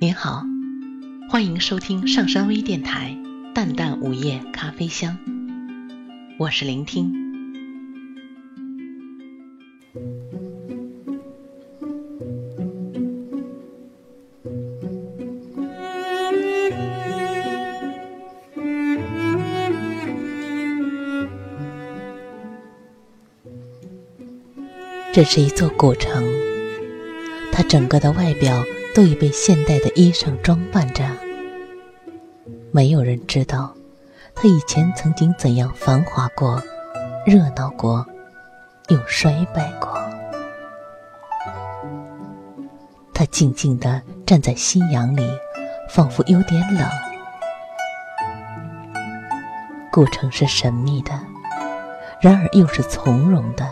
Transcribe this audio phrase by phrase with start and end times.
[0.00, 0.44] 您好，
[1.28, 3.18] 欢迎收听上山微电台
[3.52, 5.18] 《淡淡午夜咖啡香》，
[6.38, 7.12] 我是聆听。
[25.12, 26.24] 这是一座古城，
[27.50, 28.62] 它整个的外表。
[28.94, 31.04] 都已被现代的衣裳装扮着，
[32.72, 33.72] 没有人知道，
[34.34, 36.60] 他以前曾经怎样繁华过、
[37.24, 38.04] 热闹过，
[38.88, 39.96] 又衰败过。
[43.14, 45.28] 他静静地站在夕阳里，
[45.88, 46.88] 仿佛有点冷。
[49.90, 51.12] 古城是神秘的，
[52.20, 53.66] 然而又是从容的。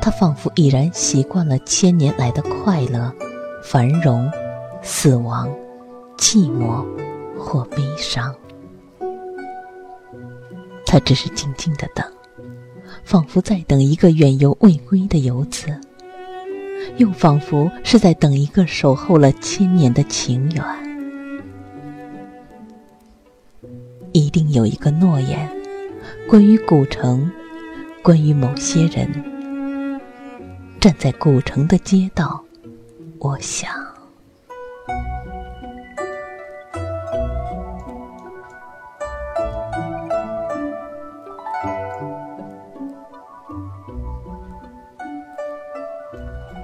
[0.00, 3.12] 他仿佛已然习惯了千年来的快乐。
[3.70, 4.32] 繁荣、
[4.80, 5.46] 死亡、
[6.16, 6.82] 寂寞
[7.38, 8.34] 或悲伤，
[10.86, 12.02] 他只是静静的等，
[13.04, 15.66] 仿佛在等一个远游未归的游子，
[16.96, 20.64] 又仿佛是在等一个守候了千年的情缘。
[24.12, 25.46] 一定有一个诺言，
[26.26, 27.30] 关于古城，
[28.02, 30.00] 关于某些人，
[30.80, 32.42] 站在古城的街道。
[33.20, 33.68] 我想，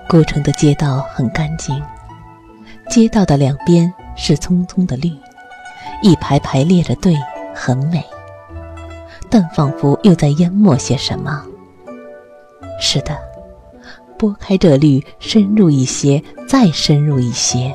[0.09, 1.83] 古城的街道很干净，
[2.89, 5.11] 街道的两边是葱葱的绿，
[6.03, 7.17] 一排排列着队，
[7.53, 8.05] 很美，
[9.29, 11.45] 但仿佛又在淹没些什么。
[12.81, 13.34] 是的。
[14.19, 17.75] 拨开这绿，深入一些，再深入一些，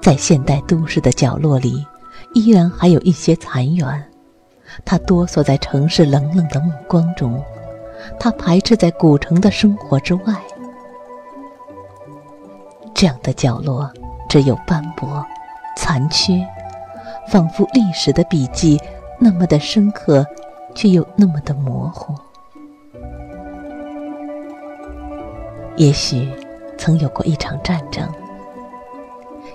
[0.00, 1.84] 在现代都市的角落里，
[2.34, 4.04] 依然还有一些残垣。
[4.84, 7.42] 它哆嗦在城市冷冷的目光中，
[8.18, 10.34] 它排斥在古城的生活之外。
[12.92, 13.90] 这样的角落
[14.28, 15.24] 只有斑驳、
[15.76, 16.44] 残缺，
[17.28, 18.80] 仿佛历史的笔记
[19.18, 20.26] 那么的深刻，
[20.74, 22.14] 却又那么的模糊。
[25.76, 26.28] 也许
[26.78, 28.08] 曾有过一场战争，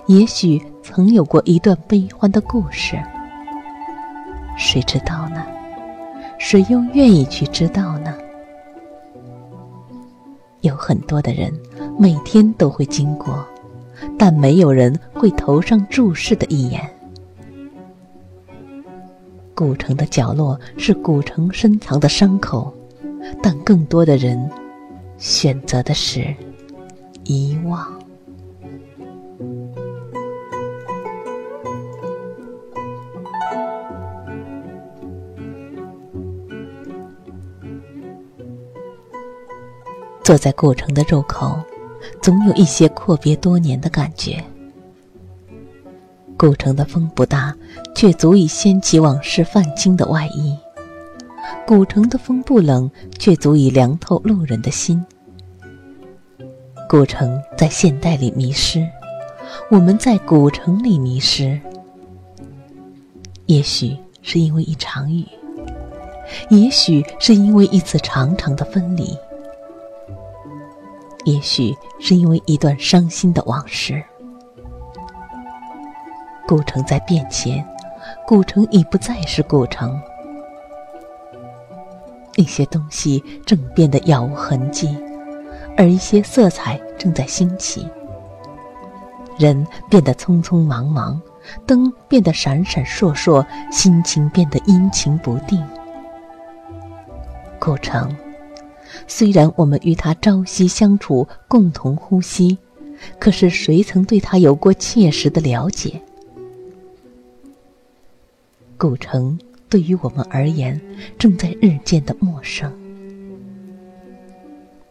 [0.07, 3.01] 也许曾有过一段悲欢的故事，
[4.57, 5.45] 谁知道呢？
[6.37, 8.13] 谁又愿意去知道呢？
[10.59, 11.53] 有很多的人
[11.97, 13.45] 每天都会经过，
[14.17, 16.81] 但没有人会投上注视的一眼。
[19.55, 22.73] 古城的角落是古城深藏的伤口，
[23.41, 24.49] 但更多的人。
[25.19, 26.33] 选择的是
[27.25, 27.99] 遗忘。
[40.23, 41.59] 坐在古城的入口，
[42.21, 44.43] 总有一些阔别多年的感觉。
[46.37, 47.53] 古城的风不大，
[47.95, 50.55] 却足以掀起往事泛青的外衣。
[51.69, 55.05] 古城的风不冷，却足以凉透路人的心。
[56.89, 58.83] 古城在现代里迷失，
[59.69, 61.61] 我们在古城里迷失。
[63.45, 65.23] 也许是因为一场雨，
[66.49, 69.15] 也许是因为一次长长的分离，
[71.23, 74.03] 也许是因为一段伤心的往事。
[76.47, 77.63] 古城在变迁，
[78.25, 80.01] 古城已不再是古城。
[82.39, 84.95] 一些东西正变得杳无痕迹，
[85.75, 87.85] 而一些色彩正在兴起。
[89.37, 91.21] 人变得匆匆忙忙，
[91.65, 95.61] 灯变得闪闪烁烁，心情变得阴晴不定。
[97.59, 98.15] 古城，
[99.05, 102.57] 虽然我们与它朝夕相处，共同呼吸，
[103.19, 106.01] 可是谁曾对它有过切实的了解？
[108.77, 109.37] 古城。
[109.69, 110.81] 对于我们而言，
[111.19, 112.75] 正在日渐的陌生。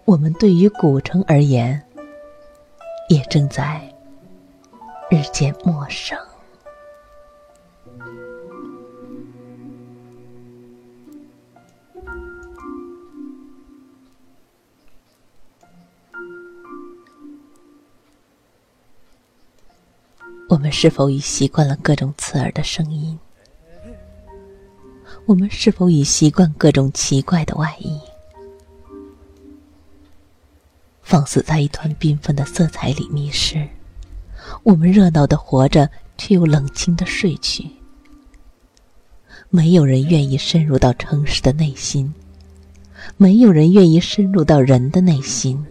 [0.05, 1.83] 我们对于古城而言，
[3.09, 3.93] 也正在
[5.11, 6.17] 日渐陌生。
[20.49, 23.19] 我们是否已习惯了各种刺耳的声音？
[25.29, 28.01] 我们是否已习惯各种奇怪的外衣？
[31.03, 33.69] 放肆在一团缤纷的色彩里迷失，
[34.63, 37.69] 我们热闹的活着，却又冷清的睡去。
[39.51, 42.15] 没有人愿意深入到城市的内心，
[43.19, 45.63] 没有人愿意深入到人的内心。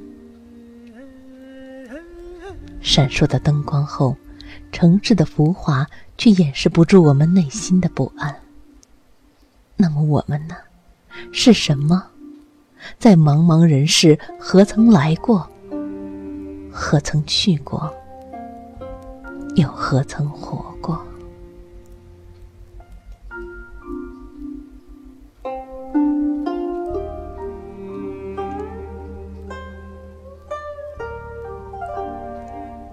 [2.79, 4.15] 闪烁的灯光后，
[4.71, 8.35] 城市的浮华却掩饰不住我们内心的不安。
[9.79, 10.55] 那么我们呢？
[11.31, 12.03] 是什么？
[12.97, 15.47] 在茫茫人世，何曾来过？
[16.71, 17.93] 何曾去过？
[19.55, 20.99] 又何曾活过？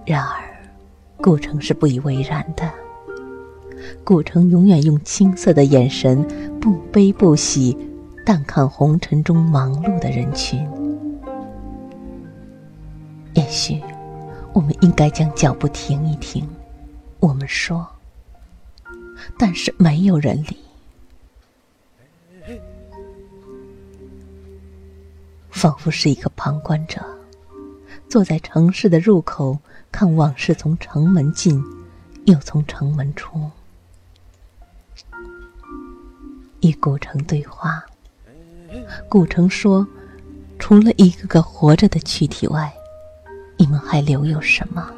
[0.07, 0.45] 然而，
[1.17, 2.84] 顾城是不以为然的。
[4.05, 6.23] 顾城永远用青涩的眼神，
[6.61, 7.77] 不悲不喜，
[8.25, 10.61] 淡看红尘中忙碌的人群。
[13.33, 13.81] 也许，
[14.53, 16.47] 我们应该将脚步停一停。
[17.19, 17.87] 我们说，
[19.39, 20.59] 但是没有人理。
[25.51, 27.03] 仿佛是一个旁观者，
[28.09, 29.59] 坐在城市的入口。
[29.91, 31.63] 看往事从城门进，
[32.27, 33.49] 又从城门出。
[36.65, 37.85] 与古城对话，
[39.07, 39.87] 古城说
[40.59, 42.73] ：“除了一个个活着的躯体外，
[43.59, 44.91] 你们还留有什么？”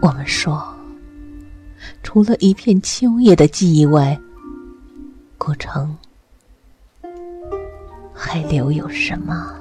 [0.00, 0.64] 我们说
[2.04, 4.16] ：“除了一片秋叶的记忆外，
[5.36, 5.98] 古城
[8.14, 9.52] 还留有什么？”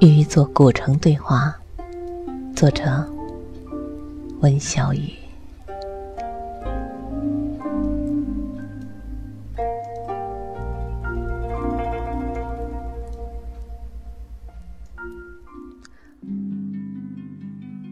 [0.00, 1.54] 与一座古城对话，
[2.54, 2.84] 作者
[4.40, 5.10] 温小雨。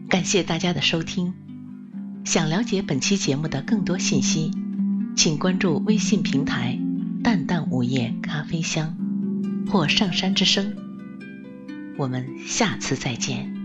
[0.07, 1.33] 感谢大家的收听。
[2.23, 4.51] 想了解本期节目的更多信息，
[5.15, 6.79] 请关注微信平台
[7.23, 8.95] “淡淡午夜咖啡香”
[9.71, 10.75] 或“上山之声”。
[11.97, 13.64] 我们下次再见。